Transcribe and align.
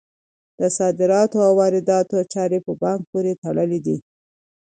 د 0.59 0.61
صادراتو 0.77 1.37
او 1.47 1.51
وارداتو 1.59 2.17
چارې 2.33 2.57
په 2.65 2.71
بانک 2.81 3.01
پورې 3.11 3.39
تړلي 3.43 3.79
دي. 3.85 3.97